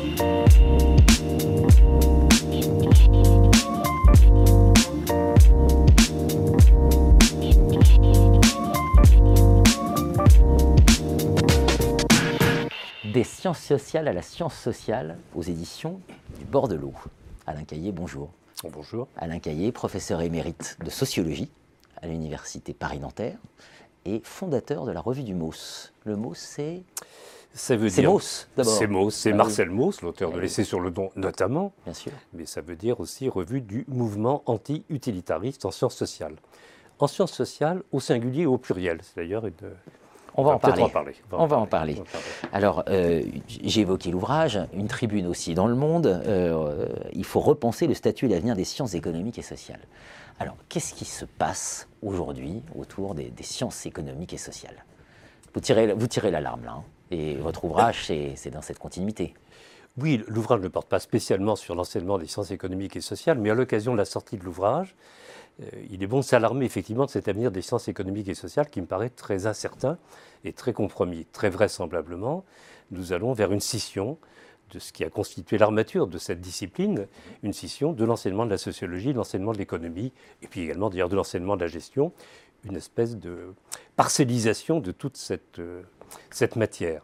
[0.00, 0.06] Des
[13.24, 16.00] sciences sociales à la science sociale aux éditions
[16.38, 16.94] du bord de l'eau.
[17.46, 18.30] Alain Caillé, bonjour.
[18.72, 19.06] Bonjour.
[19.18, 21.50] Alain Caillé, professeur émérite de sociologie
[22.00, 23.36] à l'Université Paris-Nanterre
[24.06, 25.92] et fondateur de la revue du MOS.
[26.04, 26.82] Le MOS, c'est.
[27.52, 28.10] Ça veut C'est dire.
[28.12, 28.72] Mauss, d'abord.
[28.72, 29.38] C'est Mauss, c'est Ah oui.
[29.38, 30.42] Marcel Mauss, l'auteur Ah de oui.
[30.44, 32.12] L'essai sur le don, notamment, Bien sûr.
[32.32, 36.36] mais ça veut dire aussi revue du mouvement anti-utilitariste en sciences sociales.
[37.00, 38.98] En sciences sociales, au singulier et au pluriel.
[39.02, 39.54] C'est d'ailleurs une.
[40.36, 40.82] On va en parler.
[40.84, 41.14] en parler.
[41.32, 41.94] On va en parler.
[41.98, 42.26] On va en parler.
[42.52, 46.06] Alors, euh, j'ai évoqué l'ouvrage, une tribune aussi dans le monde.
[46.06, 49.80] euh, il faut repenser le statut et l'avenir des sciences économiques et sociales.
[50.38, 54.84] Alors, qu'est-ce qui se passe aujourd'hui autour des, des sciences économiques et sociales?
[55.52, 59.34] Vous tirez, vous tirez l'alarme là, hein, et votre ouvrage, c'est dans cette continuité.
[59.98, 63.54] Oui, l'ouvrage ne porte pas spécialement sur l'enseignement des sciences économiques et sociales, mais à
[63.54, 64.94] l'occasion de la sortie de l'ouvrage,
[65.62, 68.70] euh, il est bon de s'alarmer effectivement de cet avenir des sciences économiques et sociales
[68.70, 69.98] qui me paraît très incertain
[70.44, 71.26] et très compromis.
[71.32, 72.44] Très vraisemblablement,
[72.92, 74.18] nous allons vers une scission
[74.72, 77.08] de ce qui a constitué l'armature de cette discipline,
[77.42, 81.08] une scission de l'enseignement de la sociologie, de l'enseignement de l'économie, et puis également d'ailleurs
[81.08, 82.12] de l'enseignement de la gestion,
[82.64, 83.52] une espèce de
[83.96, 85.82] parcellisation de toute cette, euh,
[86.30, 87.02] cette matière.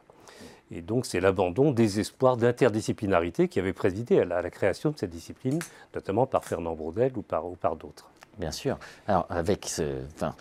[0.73, 4.91] Et donc, c'est l'abandon des espoirs d'interdisciplinarité qui avait présidé à la, à la création
[4.91, 5.61] de cette discipline,
[5.95, 8.11] notamment par Fernand Braudel ou par, ou par d'autres.
[8.39, 8.77] Bien sûr.
[9.07, 9.83] Alors, avec ce,
[10.17, 10.35] enfin,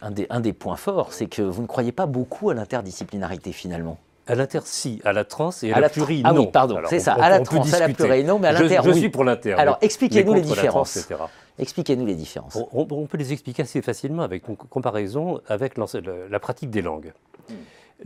[0.00, 3.52] un, des, un des points forts, c'est que vous ne croyez pas beaucoup à l'interdisciplinarité
[3.52, 3.98] finalement.
[4.26, 5.02] À l'inter, si.
[5.04, 6.42] À la trans et à, À la tra- pluri, ah non.
[6.42, 7.16] oui, pardon, c'est ça.
[7.18, 8.98] on- à la trans, à la pluri, non, mais à Je- l'inter, Je, oui.
[9.00, 9.52] suis pour l'inter.
[9.52, 10.96] Alors, expliquez-nous les trans, différences.
[10.96, 11.20] etc.
[11.58, 12.56] Expliquez-nous les différences.
[12.72, 17.12] On, peut les expliquer assez facilement avec une co- comparaison avec la pratique des langues.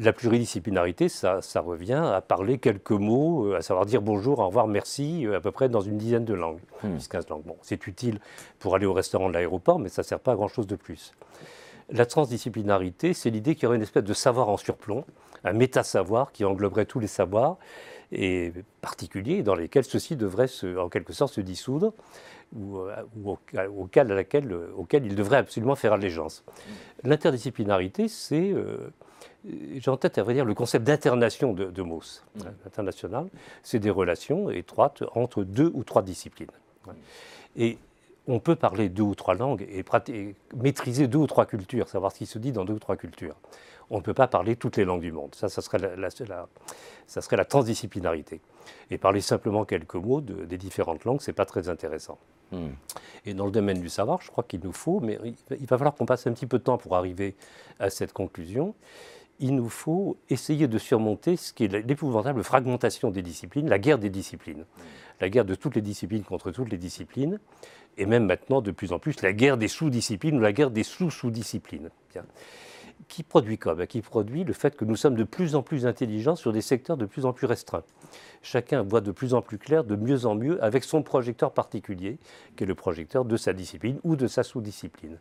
[0.01, 4.47] La pluridisciplinarité, ça, ça revient à parler quelques mots, euh, à savoir dire bonjour, au
[4.47, 6.97] revoir, merci, euh, à peu près dans une dizaine de langues, Hmm.
[6.97, 7.43] 10-15 langues.
[7.45, 8.21] Bon, c'est utile
[8.61, 11.13] pour aller au restaurant de l'aéroport, mais ça ne sert pas à grand-chose de plus.
[11.91, 15.05] La transdisciplinarité, c'est l'idée qu'il y aurait une espèce de savoir en surplomb,
[15.43, 17.57] un méta-savoir qui engloberait tous les savoirs,
[18.13, 21.93] et particuliers dans lesquels ceux-ci devraient se- en quelque sorte se dissoudre,
[22.57, 23.39] ou, euh, ou au-
[23.77, 26.45] auquel, à laquelle, auquel ils devraient absolument faire allégeance.
[27.05, 28.91] L'interdisciplinarité, c'est, euh,
[29.45, 33.29] j'ai en tête à vrai dire le concept d'internation de, de Mauss, hein, international,
[33.63, 36.51] c'est des relations étroites entre deux ou trois disciplines.
[37.57, 37.79] Et
[38.27, 39.85] on peut parler deux ou trois langues et,
[40.57, 43.37] maîtriser deux ou trois cultures, savoir ce qui se dit dans deux ou trois cultures.
[43.91, 45.35] On ne peut pas parler toutes les langues du monde.
[45.35, 46.47] Ça, ça serait la, la- la-
[47.07, 48.41] ça serait la transdisciplinarité.
[48.91, 52.19] Et parler simplement quelques mots de- des différentes langues, c'est pas très intéressant.
[53.27, 55.67] Et dans le domaine du savoir, je crois qu'il nous faut, mais il va- il
[55.67, 57.35] va falloir qu'on passe un petit peu de temps pour arriver
[57.79, 58.75] à cette conclusion.
[59.41, 63.99] Il nous faut essayer de surmonter ce qui est l'épouvantable fragmentation des disciplines, la guerre
[63.99, 64.65] des disciplines.
[65.21, 67.39] La guerre de toutes les disciplines contre toutes les disciplines,
[67.99, 70.83] et même maintenant de plus en plus la guerre des sous-disciplines ou la guerre des
[70.85, 71.91] sous-sous-disciplines.
[73.07, 76.35] Qui produit quoi Qui produit le fait que nous sommes de plus en plus intelligents
[76.35, 77.85] sur des secteurs de plus en plus restreints.
[78.43, 82.19] Chacun voit de plus en plus clair, de mieux en mieux, avec son projecteur particulier,
[82.57, 85.19] qui est le projecteur de sa discipline ou de sa sous-discipline.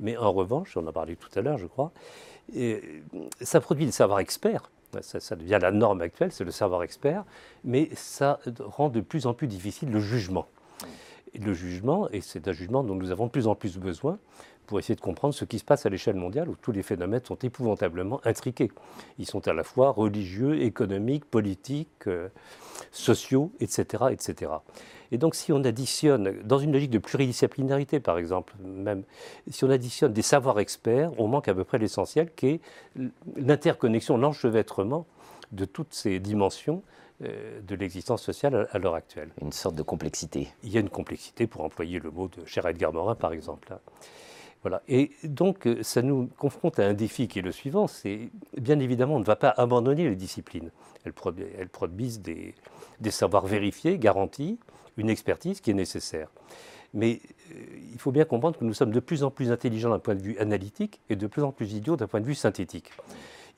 [0.00, 1.92] Mais en revanche, on en parlé tout à l'heure, je crois,
[3.40, 4.70] ça produit des savoirs experts.
[5.02, 7.24] Ça, ça devient la norme actuelle, c'est le savoir expert,
[7.62, 10.48] mais ça rend de plus en plus difficile le jugement.
[11.38, 14.18] Le jugement, et c'est un jugement dont nous avons de plus en plus besoin
[14.66, 17.24] pour essayer de comprendre ce qui se passe à l'échelle mondiale où tous les phénomènes
[17.24, 18.70] sont épouvantablement intriqués.
[19.18, 22.28] Ils sont à la fois religieux, économiques, politiques, euh,
[22.92, 24.52] sociaux, etc., etc.
[25.10, 29.02] Et donc si on additionne, dans une logique de pluridisciplinarité par exemple, même
[29.50, 32.60] si on additionne des savoirs experts, on manque à peu près l'essentiel qui est
[33.36, 35.04] l'interconnexion, l'enchevêtrement
[35.50, 36.82] de toutes ces dimensions
[37.20, 39.30] de l'existence sociale à- l'heure actuelle.
[39.42, 40.48] Une sorte de complexité.
[40.62, 43.76] Il y a une complexité, pour employer le mot de cher Edgar Morin, par exemple.
[44.62, 44.82] Voilà.
[44.88, 48.78] Et donc, euh, ça nous confronte à un défi qui est le suivant, c'est bien
[48.78, 50.70] évidemment, on ne va pas abandonner les disciplines.
[51.04, 52.54] Elles, produ- elles produisent des,
[53.00, 54.58] des savoirs vérifiés, garantis,
[54.98, 56.28] une expertise qui est nécessaire.
[56.92, 57.20] Mais
[57.52, 57.54] euh,
[57.92, 60.22] il faut bien comprendre que nous sommes de plus en plus intelligents d'un point de
[60.22, 62.90] vue analytique et de plus en plus idiots d'un point de vue synthétique.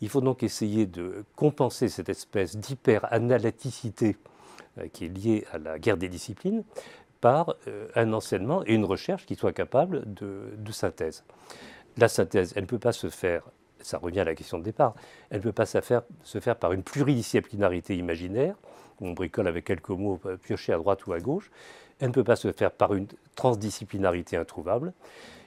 [0.03, 4.17] Il faut donc essayer de compenser cette espèce d'hyper-analyticité
[4.79, 6.65] euh, qui est liée à la guerre des disciplines
[7.21, 11.25] par euh, un enseignement et une recherche qui soient capables de, synthèse.
[11.97, 13.45] La synthèse, elle ne peut pas se faire,
[13.81, 14.95] ça revient à la question de départ,
[15.31, 18.57] elle ne peut pas se faire, se faire par une pluridisciplinarité imaginaire,
[19.01, 21.53] où on bricole avec quelques mots euh, piochés à droite ou à gauche,
[22.01, 23.07] elle ne peut pas se faire par une
[23.37, 24.93] transdisciplinarité introuvable.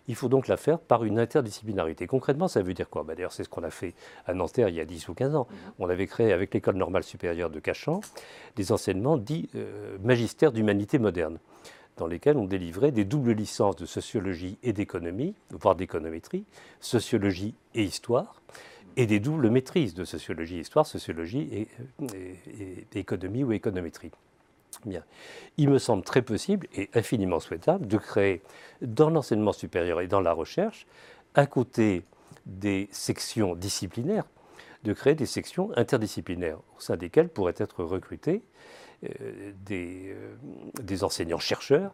[0.07, 2.07] Il faut donc la faire par une interdisciplinarité.
[2.07, 3.03] Concrètement, ça veut dire quoi?
[3.03, 3.93] Bah, D'ailleurs, c'est ce qu'on a fait
[4.25, 5.47] à Nanterre il y a 10 ou 15 ans.
[5.79, 8.01] On avait créé avec l'École normale supérieure de Cachan
[8.55, 11.39] des enseignements dits euh, magistères d'humanité moderne
[11.97, 16.43] dans lesquels on délivrait des doubles licences de sociologie et d'économie, voire d'économétrie,
[16.81, 18.41] sociologie et histoire,
[18.97, 21.67] et des doubles maîtrises de sociologie histoire, sociologie et,
[22.59, 24.11] et économie ou économétrie.
[25.57, 28.41] Il me semble très possible et infiniment souhaitable de créer
[28.81, 30.87] dans l'enseignement supérieur et dans la recherche,
[31.33, 32.03] à côté
[32.45, 34.25] des sections disciplinaires,
[34.83, 38.43] de créer des sections interdisciplinaires au sein desquelles pourraient être recrutés
[39.03, 40.35] euh, des, euh,
[40.81, 41.91] des enseignants-chercheurs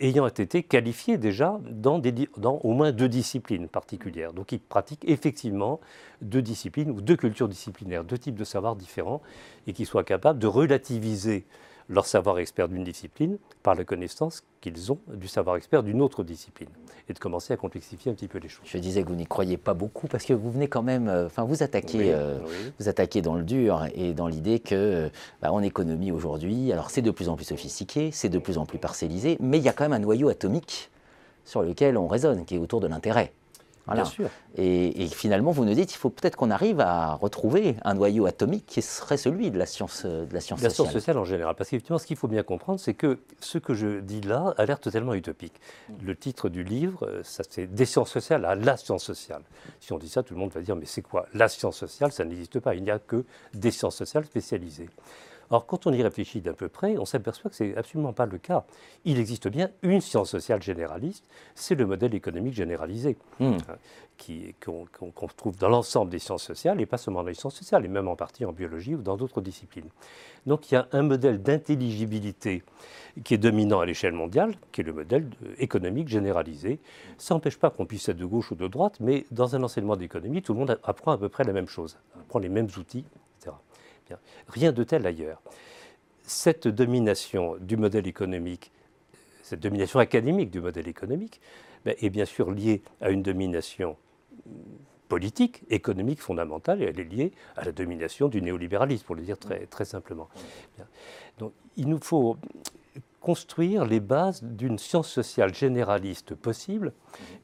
[0.00, 4.32] ayant été qualifiés déjà dans, des, dans, au moins deux disciplines particulières.
[4.32, 5.80] Donc ils pratiquent effectivement
[6.20, 9.22] deux disciplines ou deux cultures disciplinaires, deux types de savoirs différents,
[9.66, 11.46] et qui soient capables de relativiser
[11.88, 16.24] leur savoir expert d'une discipline par la connaissance qu'ils ont du savoir expert d'une autre
[16.24, 16.68] discipline
[17.08, 18.64] et de commencer à complexifier un petit peu les choses.
[18.66, 21.26] Je disais que vous n'y croyez pas beaucoup parce que vous venez quand même, euh,
[21.26, 22.38] enfin vous attaquez, euh,
[22.78, 25.10] vous attaquez dans le dur et dans l'idée que
[25.42, 28.64] bah, en économie aujourd'hui, alors c'est de plus en plus sophistiqué, c'est de plus en
[28.64, 30.90] plus parcellisé, mais il y a quand même un noyau atomique
[31.44, 33.32] sur lequel on raisonne, qui est autour de l'intérêt.
[33.92, 34.30] Bien sûr.
[34.56, 38.64] Et, finalement, vous nous dites, il faut peut-être qu'on arrive à retrouver un noyau atomique
[38.66, 40.86] qui serait celui de la science, de la science la sociale.
[40.86, 41.54] science sociale en général.
[41.54, 44.64] Parce qu'effectivement, ce qu'il faut bien comprendre, c'est que ce que je dis là a
[44.64, 45.54] l'air totalement utopique.
[46.02, 49.42] Le titre du livre, ça c'est Des sciences sociales à la science sociale.
[49.80, 52.12] Si on dit ça, tout le monde va dire, mais c'est quoi La science sociale,
[52.12, 52.74] ça n'existe pas.
[52.74, 54.88] Il n'y a que des sciences sociales spécialisées.
[55.50, 58.26] Or, quand on y réfléchit d'un peu près, on s'aperçoit que ce n'est absolument pas
[58.26, 58.64] le cas.
[59.04, 61.24] Il existe bien une science sociale généraliste,
[61.54, 63.56] c'est le modèle économique généralisé, hein,
[64.64, 67.88] qu'on trouve dans l'ensemble des sciences sociales, et pas seulement dans les sciences sociales, et
[67.88, 69.88] même en partie en biologie ou dans d'autres disciplines.
[70.46, 72.62] Donc il y a un modèle d'intelligibilité
[73.22, 76.80] qui est dominant à l'échelle mondiale, qui est le modèle économique généralisé.
[77.16, 79.96] Ça n'empêche pas qu'on puisse être de gauche ou de droite, mais dans un enseignement
[79.96, 83.04] d'économie, tout le monde apprend à peu près la même chose, apprend les mêmes outils,
[84.48, 85.42] Rien de tel ailleurs.
[86.22, 88.72] Cette domination du modèle économique,
[89.42, 91.40] cette domination académique du modèle économique,
[91.84, 93.96] ben, est bien sûr liée à une domination
[95.08, 99.38] politique, économique fondamentale, et elle est liée à la domination du néolibéralisme, pour le dire
[99.38, 100.28] très, très simplement.
[101.38, 102.38] Donc, il nous faut
[103.24, 106.92] construire les bases d'une science sociale généraliste possible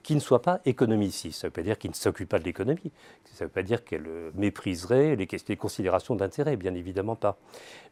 [0.03, 1.41] qui ne soit pas économiciste.
[1.41, 2.93] Ça ne veut pas dire qu'il ne s'occupe pas de l'économie.
[3.33, 7.39] Ça ne veut pas dire qu'elle euh, mépriserait les, les considérations d'intérêt, bien évidemment pas.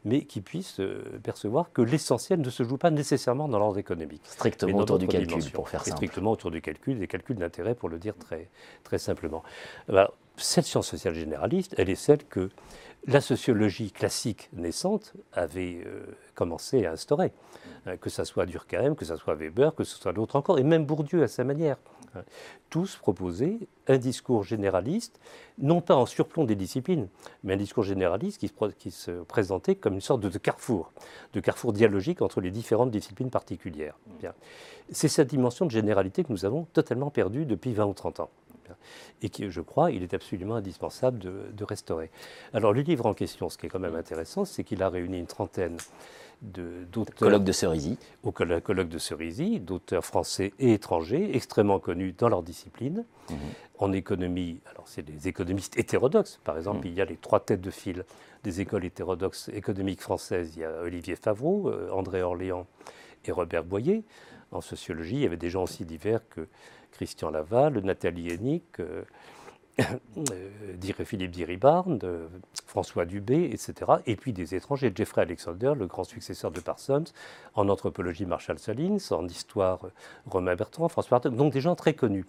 [0.05, 4.21] Mais qui puisse euh, percevoir que l'essentiel ne se joue pas nécessairement dans l'ordre économique.
[4.23, 5.97] Strictement autour du calcul, pour faire simple.
[5.97, 8.49] Strictement autour du calcul, des calculs d'intérêt, pour le dire très,
[8.83, 9.41] très simplement.
[10.39, 12.49] Cette science sociale généraliste, elle est celle que
[13.07, 16.05] la sociologie classique naissante avait euh,
[16.35, 17.31] commencé à instaurer.
[17.87, 20.63] Euh, que ce soit Durkheim, que ce soit Weber, que ce soit d'autres encore, et
[20.63, 21.77] même Bourdieu à sa manière.
[22.15, 22.23] Hein.
[22.69, 25.19] Tous proposaient un discours généraliste,
[25.57, 27.07] non pas en surplomb des disciplines,
[27.43, 30.91] mais un discours généraliste qui se, présentait comme une sorte de carrefour,
[31.33, 33.97] de carrefour dialogique entre les différentes disciplines particulières.
[34.91, 38.29] C'est cette dimension de généralité que nous avons totalement perdue depuis 20 ou 30 ans
[39.21, 42.09] et qui, je crois, il est absolument indispensable de, de, restaurer.
[42.53, 45.19] Alors le livre en question, ce qui est quand même intéressant, c'est qu'il a réuni
[45.19, 45.77] une trentaine
[46.41, 47.15] d'auteurs.
[47.15, 47.97] Colloque de Cerisy.
[48.23, 53.05] Au colloque de Cerisy, d'auteurs français et étrangers, extrêmement connus dans leur discipline.
[53.29, 53.37] Mhm.
[53.79, 56.39] En économie, alors c'est des économistes hétérodoxes.
[56.43, 56.93] Par exemple, mhm.
[56.93, 58.05] il y a les trois têtes de file
[58.43, 60.53] des écoles hétérodoxes économiques françaises.
[60.55, 62.67] Il y a Olivier Favreau, euh, André Orléans
[63.25, 64.03] et Robert Boyer.
[64.51, 66.47] En sociologie, il y avait des gens aussi divers que
[66.91, 69.03] Christian Laval, Nathalie Hennick, euh,
[70.17, 71.85] euh, Philippe Diribard,
[72.65, 73.73] François Dubé, etc.
[74.05, 77.05] Et puis des étrangers, Jeffrey Alexander, le grand successeur de Parsons,
[77.55, 79.79] en anthropologie Marshall Salins, en histoire
[80.25, 82.25] Romain Bertrand, François Arthur, donc des gens très connus,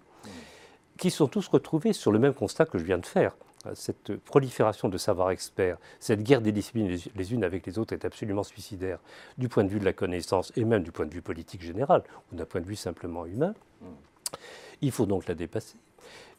[0.97, 3.35] qui sont tous retrouvés sur le même constat que je viens de faire.
[3.75, 8.05] Cette prolifération de savoir experts, cette guerre des disciplines les unes avec les autres est
[8.05, 8.97] absolument suicidaire
[9.37, 12.01] du point de vue de la connaissance et même du point de vue politique général
[12.31, 13.53] ou d'un point de vue simplement humain.
[14.81, 15.77] Il faut donc la dépasser.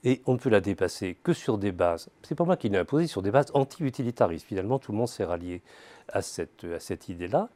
[0.05, 2.79] Et on ne peut la dépasser que sur des bases, c'est pas moi qui l'ai
[2.79, 4.47] imposé, sur des bases anti-utilitaristes.
[4.47, 5.63] Finalement, tout le monde s'est rallié
[6.09, 7.49] à cette, à cette idée-là.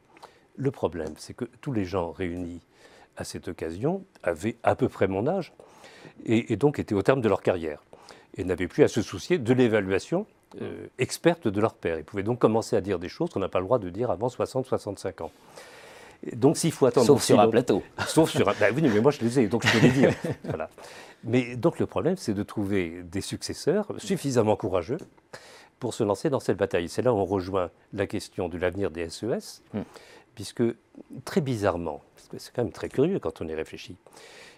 [0.55, 2.61] Le problème, c'est que tous les gens réunis
[3.17, 5.53] à cette occasion avaient à peu près mon âge
[6.25, 7.83] et, donc étaient au terme de leur carrière
[8.35, 10.25] et n'avaient plus à se soucier de l'évaluation
[10.61, 11.97] euh, experte de leur père.
[11.97, 14.11] Ils pouvaient donc commencer à dire des choses qu'on n'a pas le droit de dire
[14.11, 15.31] avant 60-65 ans.
[16.33, 17.07] Donc s'il faut attendre...
[17.07, 17.83] Sauf sur un plateau.
[18.07, 18.53] Sauf sur un...
[18.59, 20.13] Ben oui, mais moi je les ai, donc je peux les dire.
[20.43, 20.69] voilà.
[21.23, 24.97] Mais donc le problème, c'est de trouver des successeurs suffisamment courageux
[25.79, 26.89] pour se lancer dans cette bataille.
[26.89, 29.83] C'est là où on rejoint la question de l'avenir des SES, e hmm.
[30.35, 30.63] puisque
[31.25, 33.95] très bizarrement, parce que c'est quand même très curieux quand on y réfléchit,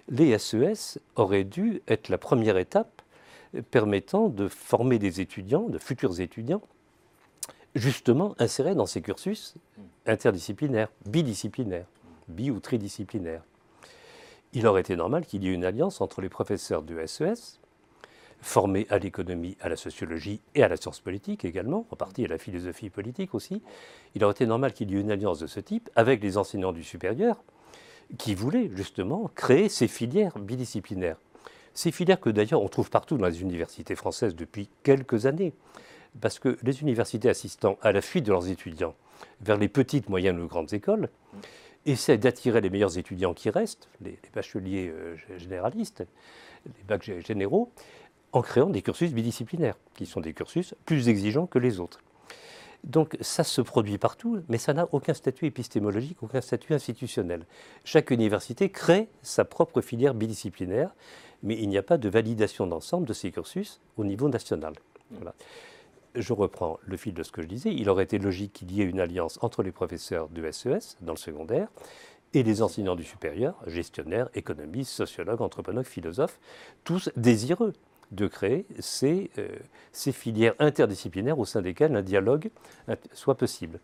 [0.10, 3.02] les SES auraient dû être la première étape
[3.72, 6.62] permettant de former des étudiants, de futurs étudiants,
[7.76, 9.56] justement insérés dans ces cursus
[10.06, 11.86] interdisciplinaires, bidisciplinaires,
[12.28, 13.44] bi- ou tridisciplinaires.
[14.54, 17.60] Il aurait été normal qu'il y ait une alliance entre les professeurs du SES,
[18.42, 22.28] formés à l'économie, à la sociologie et à la science politique également, en partie à
[22.28, 23.62] la philosophie politique aussi.
[24.16, 26.72] Il aurait été normal qu'il y ait une alliance de ce type avec les enseignants
[26.72, 27.44] du supérieur,
[28.18, 31.18] qui voulaient justement créer ces filières bidisciplinaires.
[31.76, 35.54] Ces filières que d'ailleurs on trouve partout dans les universités françaises depuis quelques années,
[36.22, 38.96] parce que les universités assistant à la fuite de leurs étudiants
[39.42, 41.10] vers les petites, moyennes ou grandes écoles
[41.86, 46.06] essaient d'attirer les meilleurs étudiants qui restent, les, bacheliers euh, généralistes,
[46.66, 47.72] les bacs généraux,
[48.32, 52.00] en créant des cursus bidisciplinaires, qui sont des cursus plus exigeants que les autres.
[52.84, 57.46] Donc ça se produit partout, mais ça n'a aucun statut épistémologique, aucun statut institutionnel.
[57.84, 60.96] Chaque université crée sa propre filière bidisciplinaire,
[61.44, 64.74] mais il n'y a pas de validation d'ensemble de ces cursus au niveau national.
[65.12, 65.34] Voilà.
[66.16, 67.74] Je reprends le fil de ce que je disais.
[67.74, 71.14] Il aurait été logique qu'il y ait une alliance entre les professeurs de SES dans
[71.14, 71.68] le secondaire
[72.34, 76.40] et les enseignants du supérieur, gestionnaires, économistes, sociologues, anthropologues, philosophes,
[76.84, 77.74] tous désireux
[78.12, 79.48] de créer ces, euh,
[79.92, 82.50] ces, filières interdisciplinaires au sein desquelles un dialogue
[83.14, 83.80] soit possible.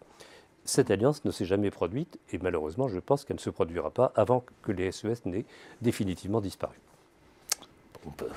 [0.63, 4.12] Cette alliance ne s'est jamais produite et malheureusement, je pense qu'elle ne se produira pas
[4.15, 5.46] avant que les SES n'aient
[5.82, 6.75] définitivement disparu.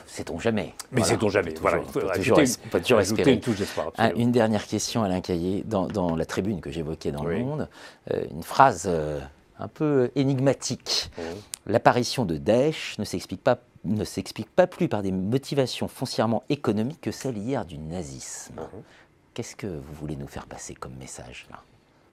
[0.06, 1.06] Sait-on jamais Mais voilà.
[1.06, 1.54] sait-on jamais.
[1.60, 3.32] Voilà, toujours, peut toujours, on peut toujours espérer.
[3.34, 5.62] Une, touche d'espoir, ah, une dernière question, Alain Caillé.
[5.66, 7.38] Dans, dans la tribune que j'évoquais dans oui.
[7.38, 7.68] le Monde,
[8.12, 9.20] euh, une phrase euh,
[9.58, 11.10] un peu énigmatique.
[11.66, 17.00] L'apparition de Daesh ne s'explique pas ne s'explique pas plus par des motivations foncièrement économiques
[17.00, 18.56] que celles hier du nazisme.
[18.56, 18.82] Mhm.
[19.34, 21.62] Qu'est-ce que vous voulez nous faire passer comme message là?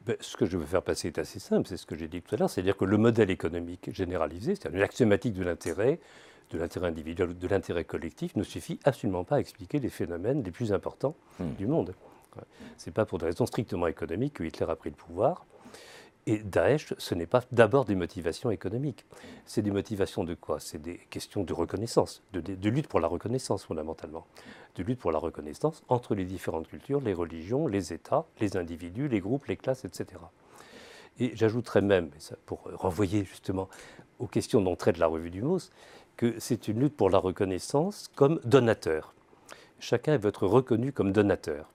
[0.06, 2.22] Ben, ce que je veux faire passer est assez simple, c'est ce que j'ai dit
[2.22, 6.00] tout à l'heure, c'est-à-dire que le modèle économique généralisé, c'est-à-dire une axiomatique de l'intérêt,
[6.52, 10.44] de l'intérêt individuel ou de l'intérêt collectif, ne suffit absolument pas à expliquer les phénomènes
[10.44, 11.54] les plus importants Hmm.
[11.56, 11.94] du monde.
[12.78, 15.46] Ce n'est pas pour des raisons strictement économiques que Hitler a pris le pouvoir.
[16.28, 19.06] Et Daesh, ce n'est pas d'abord des motivations économiques.
[19.46, 20.60] C'est des motivations de quoi?
[20.60, 24.26] C'est des questions de reconnaissance, de, de, lutte pour la reconnaissance fondamentalement.
[24.76, 29.08] De lutte pour la reconnaissance entre les différentes cultures, les religions, les États, les individus,
[29.08, 30.20] les groupes, les classes, etc.
[31.20, 32.10] Et j'ajouterais même,
[32.46, 33.70] pour renvoyer justement
[34.20, 35.70] aux questions dont traite la revue du MOS,
[36.18, 39.14] que c'est une lutte pour la reconnaissance comme donateur.
[39.80, 41.70] Chacun veut être reconnu comme donateur.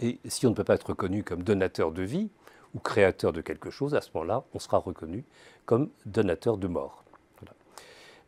[0.00, 2.30] Et si on ne peut pas être reconnu comme donateur de vie,
[2.74, 5.24] ou créateur de quelque chose, à ce moment-là, on sera reconnu
[5.66, 7.04] comme donateur de mort.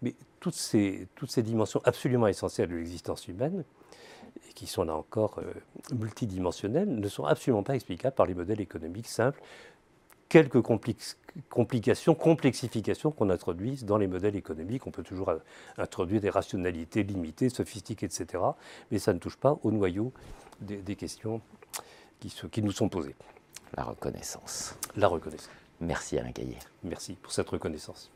[0.02, 3.64] Mais toutes ces, toutes ces dimensions absolument essentielles de l'existence humaine,
[4.48, 5.52] et qui sont là encore euh,
[5.94, 9.40] multidimensionnelles, ne sont absolument pas explicables par les modèles économiques simples
[10.32, 14.86] quelques complications complexifications qu'on introduise dans les modèles économiques.
[14.86, 15.38] On peut toujours euh,
[15.76, 18.42] introduire des rationalités limitées, sophistiquées, etc.
[18.90, 20.10] Mais ça ne touche pas au noyau
[20.62, 21.42] des, questions
[22.18, 23.14] qui, nous sont posées.
[23.76, 24.74] La reconnaissance.
[24.96, 25.50] La reconnaissance.
[25.80, 26.56] Merci Alain Caillé.
[26.82, 28.10] Merci pour cette reconnaissance.